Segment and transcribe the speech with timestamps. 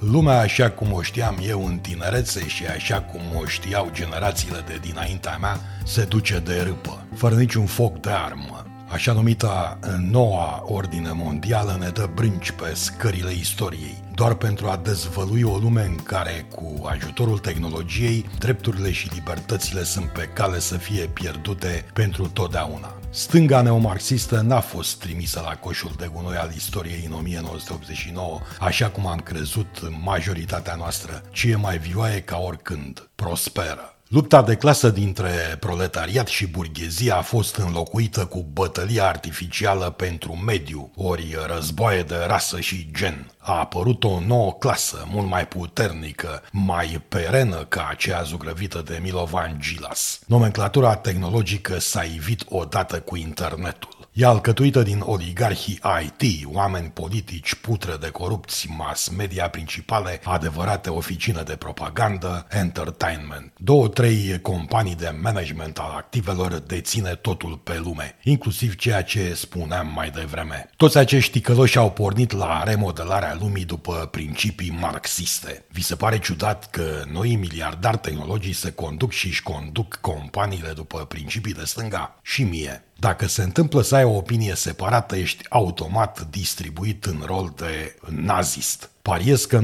[0.00, 4.78] Lumea așa cum o știam eu în tinerețe și așa cum o știau generațiile de
[4.82, 8.65] dinaintea mea, se duce de râpă, fără niciun foc de armă.
[8.88, 9.78] Așa numita
[10.10, 15.82] noua ordine mondială ne dă brânci pe scările istoriei, doar pentru a dezvălui o lume
[15.82, 22.28] în care, cu ajutorul tehnologiei, drepturile și libertățile sunt pe cale să fie pierdute pentru
[22.28, 22.94] totdeauna.
[23.10, 29.06] Stânga neomarxistă n-a fost trimisă la coșul de gunoi al istoriei în 1989, așa cum
[29.06, 33.95] am crezut majoritatea noastră, ci e mai vioaie ca oricând, prosperă.
[34.08, 40.90] Lupta de clasă dintre proletariat și burghezie a fost înlocuită cu bătălia artificială pentru mediu,
[40.96, 43.30] ori războaie de rasă și gen.
[43.38, 49.56] A apărut o nouă clasă, mult mai puternică, mai perenă ca aceea zugrăvită de Milovan
[49.60, 50.20] Gilas.
[50.26, 53.95] Nomenclatura tehnologică s-a ivit odată cu internetul.
[54.18, 61.42] E alcătuită din oligarhii IT, oameni politici, putre de corupți, mass media principale, adevărate oficine
[61.42, 63.52] de propagandă, entertainment.
[63.56, 69.92] Două, trei companii de management al activelor deține totul pe lume, inclusiv ceea ce spuneam
[69.94, 70.70] mai devreme.
[70.76, 75.64] Toți acești căloși au pornit la remodelarea lumii după principii marxiste.
[75.68, 81.04] Vi se pare ciudat că noi miliardari tehnologii se conduc și își conduc companiile după
[81.04, 82.18] principii de stânga?
[82.22, 82.80] Și mie.
[82.98, 88.90] Dacă se întâmplă să ai o opinie separată, ești automat distribuit în rol de nazist.
[89.02, 89.60] Pariez că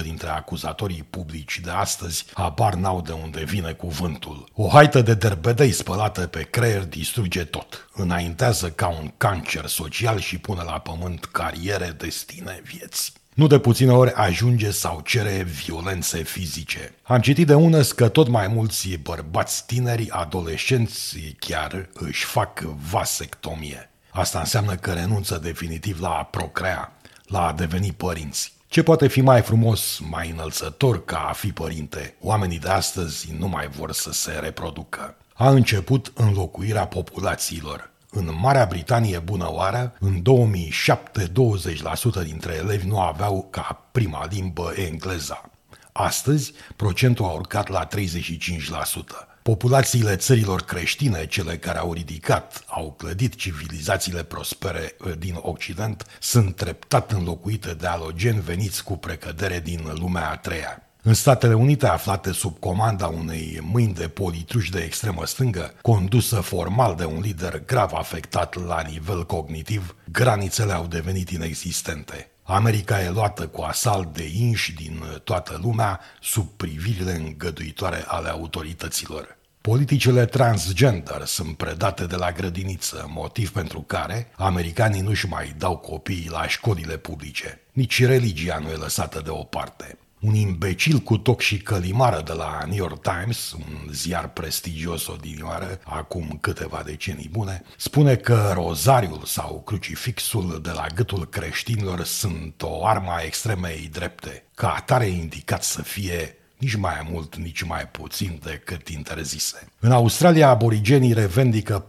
[0.00, 4.48] 90% dintre acuzatorii publici de astăzi habar n-au de unde vine cuvântul.
[4.54, 7.88] O haită de derbedei spălată pe creier distruge tot.
[7.92, 13.92] Înaintează ca un cancer social și pune la pământ cariere, destine, vieți nu de puține
[13.92, 16.94] ori ajunge sau cere violențe fizice.
[17.02, 22.60] Am citit de ună că tot mai mulți bărbați tineri, adolescenți chiar își fac
[22.90, 23.90] vasectomie.
[24.10, 26.92] Asta înseamnă că renunță definitiv la a procrea,
[27.26, 28.52] la a deveni părinți.
[28.68, 32.14] Ce poate fi mai frumos, mai înălțător ca a fi părinte?
[32.20, 35.16] Oamenii de astăzi nu mai vor să se reproducă.
[35.34, 37.90] A început înlocuirea populațiilor.
[38.12, 44.72] În Marea Britanie bună oară, în 2007 20% dintre elevi nu aveau ca prima limbă
[44.76, 45.50] engleza.
[45.92, 49.30] Astăzi, procentul a urcat la 35%.
[49.42, 56.56] Populațiile țărilor creștine, cele care au ridicat, au clădit civilizațiile prospere eh, din Occident, sunt
[56.56, 60.89] treptat înlocuite de alogeni veniți cu precădere din lumea a treia.
[61.02, 66.94] În Statele Unite, aflate sub comanda unei mâini de politruși de extremă stângă, condusă formal
[66.94, 72.30] de un lider grav afectat la nivel cognitiv, granițele au devenit inexistente.
[72.42, 79.38] America e luată cu asalt de inși din toată lumea sub privirile îngăduitoare ale autorităților.
[79.60, 86.28] Politicile transgender sunt predate de la grădiniță, motiv pentru care americanii nu-și mai dau copiii
[86.30, 87.60] la școlile publice.
[87.72, 89.98] Nici religia nu e lăsată deoparte.
[90.20, 95.80] Un imbecil cu toc și călimară de la New York Times, un ziar prestigios odinioară,
[95.84, 102.86] acum câteva decenii bune, spune că rozariul sau crucifixul de la gâtul creștinilor sunt o
[102.86, 108.40] armă a extremei drepte, ca atare indicat să fie nici mai mult, nici mai puțin
[108.44, 109.66] decât interzise.
[109.78, 111.88] În Australia, aborigenii revendică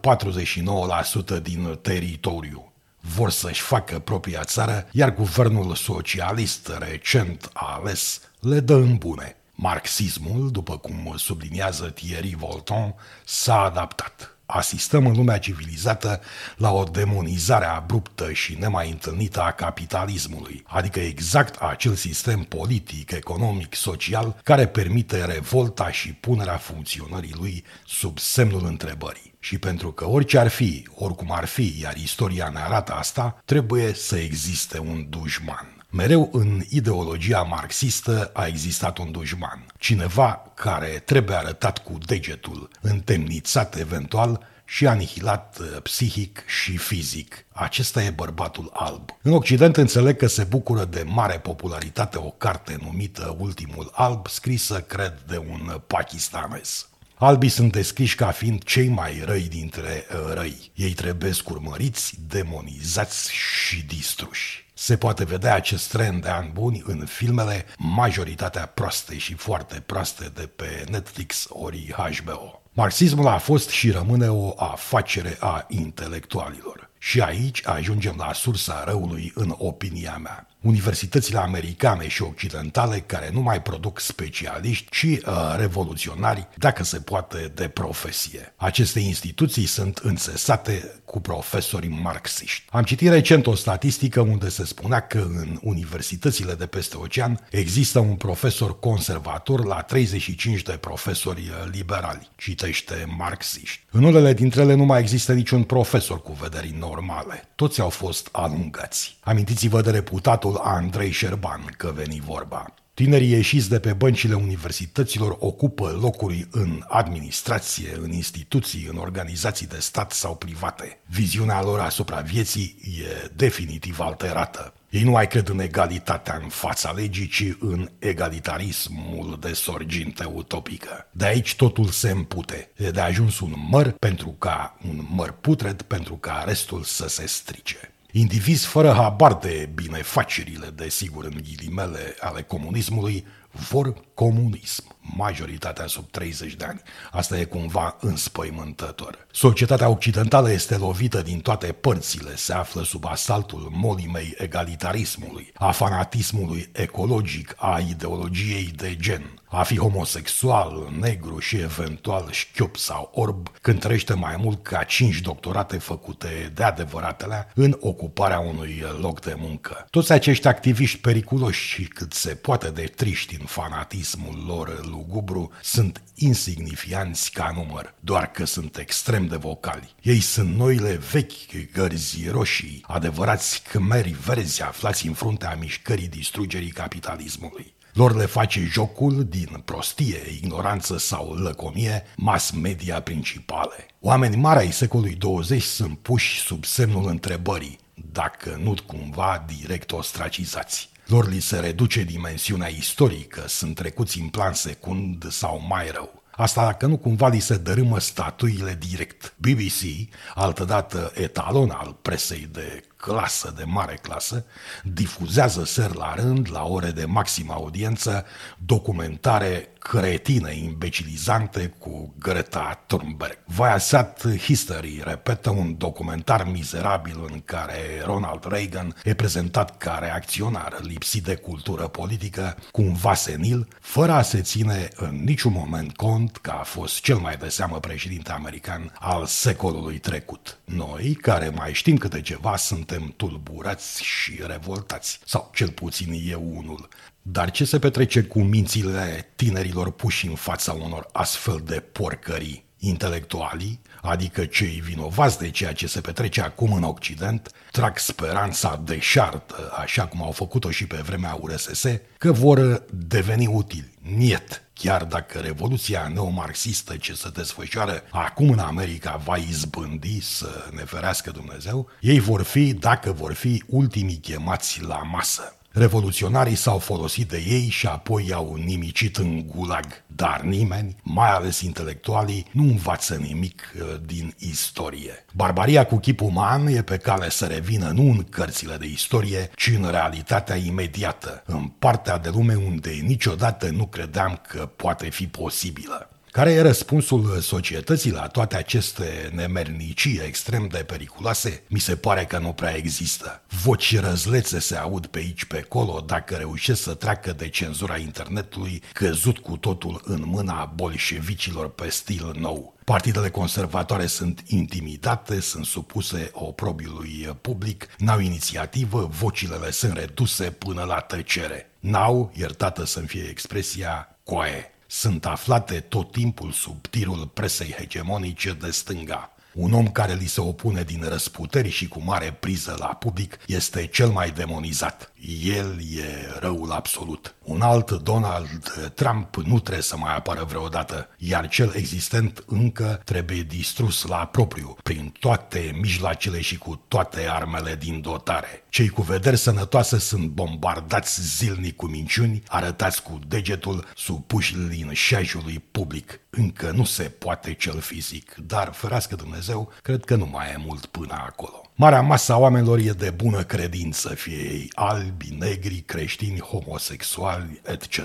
[1.37, 2.70] 49% din teritoriu
[3.01, 9.35] vor să-și facă propria țară, iar guvernul socialist recent ales le dă în bune.
[9.55, 12.95] Marxismul, după cum subliniază Thierry Volton,
[13.25, 14.35] s-a adaptat.
[14.45, 16.21] Asistăm în lumea civilizată
[16.55, 23.75] la o demonizare abruptă și nemai întâlnită a capitalismului, adică exact acel sistem politic, economic,
[23.75, 29.30] social care permite revolta și punerea funcționării lui sub semnul întrebării.
[29.43, 33.93] Și pentru că orice ar fi, oricum ar fi, iar istoria ne arată asta, trebuie
[33.93, 35.75] să existe un dușman.
[35.89, 39.65] Mereu în ideologia marxistă a existat un dușman.
[39.77, 47.45] Cineva care trebuie arătat cu degetul, întemnițat eventual și anihilat uh, psihic și fizic.
[47.51, 49.09] Acesta e bărbatul alb.
[49.21, 54.81] În Occident înțeleg că se bucură de mare popularitate o carte numită Ultimul Alb, scrisă,
[54.81, 56.89] cred, de un pakistanez.
[57.23, 60.71] Albii sunt descriși ca fiind cei mai răi dintre uh, răi.
[60.75, 64.69] Ei trebuie urmăriți, demonizați și distruși.
[64.73, 70.31] Se poate vedea acest trend de ani buni în filmele majoritatea proaste și foarte proaste
[70.33, 72.61] de pe Netflix ori HBO.
[72.73, 76.90] Marxismul a fost și rămâne o afacere a intelectualilor.
[77.03, 83.41] Și aici ajungem la sursa răului în opinia mea universitățile americane și occidentale care nu
[83.41, 85.19] mai produc specialiști, ci uh,
[85.57, 88.53] revoluționari, dacă se poate, de profesie.
[88.55, 92.65] Aceste instituții sunt înțesate cu profesori marxiști.
[92.69, 97.99] Am citit recent o statistică unde se spunea că în universitățile de peste ocean există
[97.99, 103.79] un profesor conservator la 35 de profesori uh, liberali, citește marxiști.
[103.91, 107.49] În unele dintre ele nu mai există niciun profesor cu vederi normale.
[107.55, 109.17] Toți au fost alungați.
[109.23, 112.73] Amintiți-vă de reputatul băiatul Andrei Șerban, că veni vorba.
[112.93, 119.79] Tinerii ieșiți de pe băncile universităților ocupă locuri în administrație, în instituții, în organizații de
[119.79, 120.99] stat sau private.
[121.05, 124.73] Viziunea lor asupra vieții e definitiv alterată.
[124.91, 131.07] Ei nu mai cred în egalitatea în fața legii, ci în egalitarismul de sorginte utopică.
[131.11, 132.71] De aici totul se împute.
[132.75, 137.27] E de ajuns un măr pentru ca un măr putred pentru ca restul să se
[137.27, 137.93] strice.
[138.11, 144.95] Indivizi fără habar de binefacerile, desigur, în ghilimele ale comunismului, vor comunism.
[145.01, 146.81] Majoritatea sub 30 de ani.
[147.11, 149.27] Asta e cumva înspăimântător.
[149.31, 156.69] Societatea occidentală este lovită din toate părțile, se află sub asaltul molimei egalitarismului, a fanatismului
[156.71, 163.79] ecologic, a ideologiei de gen a fi homosexual, negru și eventual șchiop sau orb, când
[163.79, 169.87] trăiește mai mult ca cinci doctorate făcute de adevăratele în ocuparea unui loc de muncă.
[169.89, 176.01] Toți acești activiști periculoși și cât se poate de triști în fanatismul lor lugubru sunt
[176.15, 179.95] insignifianți ca număr, doar că sunt extrem de vocali.
[180.01, 187.73] Ei sunt noile vechi gărzi roșii, adevărați cmeri verzi aflați în fruntea mișcării distrugerii capitalismului.
[187.93, 193.85] Lor le face jocul din prostie, ignoranță sau lăcomie mass media principale.
[193.99, 197.79] Oameni mari ai secolului 20 sunt puși sub semnul întrebării,
[198.11, 200.89] dacă nu cumva direct ostracizați.
[201.11, 206.23] Lor li se reduce dimensiunea istorică, sunt trecuți în plan secund sau mai rău.
[206.31, 209.33] Asta dacă nu cumva li se dărâmă statuile direct.
[209.37, 214.45] BBC, altădată etalon al presei de clasă, de mare clasă,
[214.83, 218.25] difuzează ser la rând, la ore de maximă audiență,
[218.57, 223.37] documentare cretine, imbecilizante cu Greta Thunberg.
[223.45, 231.23] Viasat History repetă un documentar mizerabil în care Ronald Reagan e prezentat ca reacționar lipsit
[231.23, 236.63] de cultură politică, cumva senil, fără a se ține în niciun moment cont că a
[236.63, 240.57] fost cel mai de seamă președinte american al secolului trecut.
[240.65, 242.55] Noi, care mai știm câte ceva,
[242.91, 246.87] suntem tulburați și revoltați, sau cel puțin eu unul,
[247.21, 252.63] dar ce se petrece cu mințile tinerilor puși în fața unor astfel de porcării?
[252.83, 259.71] Intelectualii, adică cei vinovați de ceea ce se petrece acum în Occident, trag speranța deșartă,
[259.77, 261.85] așa cum au făcut-o și pe vremea URSS,
[262.17, 263.91] că vor deveni utili.
[264.01, 270.83] Niet, chiar dacă revoluția neomarxistă ce se desfășoară acum în America va izbândi să ne
[270.83, 275.55] ferească Dumnezeu, ei vor fi, dacă vor fi, ultimii chemați la masă.
[275.73, 279.85] Revoluționarii s-au folosit de ei și apoi i-au nimicit în gulag.
[280.07, 285.25] Dar nimeni, mai ales intelectualii, nu învață nimic uh, din istorie.
[285.33, 289.67] Barbaria cu chip uman e pe cale să revină nu în cărțile de istorie, ci
[289.67, 296.10] în realitatea imediată, în partea de lume unde niciodată nu credeam că poate fi posibilă.
[296.31, 301.63] Care e răspunsul societății la toate aceste nemernicii extrem de periculoase?
[301.67, 303.41] Mi se pare că nu prea există.
[303.63, 308.83] Voci răzlețe se aud pe aici pe acolo dacă reușesc să treacă de cenzura internetului
[308.93, 312.75] căzut cu totul în mâna bolșevicilor pe stil nou.
[312.85, 320.83] Partidele conservatoare sunt intimidate, sunt supuse oprobiului public, n-au inițiativă, vocile le sunt reduse până
[320.83, 321.71] la tăcere.
[321.79, 328.71] N-au, iertată să-mi fie expresia, coaie sunt aflate tot timpul sub tirul presei hegemonice de
[328.71, 329.33] stânga.
[329.53, 333.85] Un om care li se opune din răsputeri și cu mare priză la public este
[333.85, 335.13] cel mai demonizat.
[335.43, 337.35] El e răul absolut.
[337.43, 343.41] Un alt Donald Trump nu trebuie să mai apară vreodată, iar cel existent încă trebuie
[343.41, 348.63] distrus la propriu, prin toate mijloacele și cu toate armele din dotare.
[348.69, 356.19] Cei cu vederi sănătoase sunt bombardați zilnic cu minciuni, arătați cu degetul, supuși linșajului public.
[356.29, 360.63] Încă nu se poate cel fizic, dar ferească Dumnezeu Dumnezeu, cred că nu mai e
[360.65, 361.61] mult până acolo.
[361.75, 367.97] Marea masă a oamenilor e de bună credință, fie ei albi, negri, creștini, homosexuali, etc.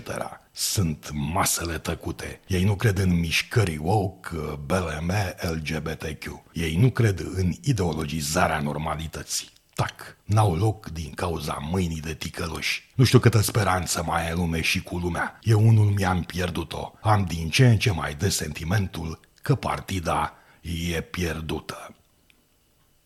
[0.52, 2.40] Sunt masele tăcute.
[2.46, 6.42] Ei nu cred în mișcări woke, BLM, LGBTQ.
[6.52, 12.90] Ei nu cred în ideologizarea normalității tac, n-au loc din cauza mâinii de ticăloși.
[12.94, 15.38] Nu știu câtă speranță mai e lume și cu lumea.
[15.42, 16.92] Eu unul mi-am pierdut-o.
[17.00, 20.34] Am din ce în ce mai des sentimentul că partida
[20.66, 21.95] e pierdută.